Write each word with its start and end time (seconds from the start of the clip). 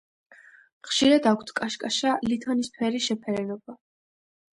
ხშირად 0.87 1.27
აქვთ 1.31 1.51
კაშკაშა 1.59 2.13
ლითონისებრი 2.31 3.03
შეფერილობა. 3.09 3.77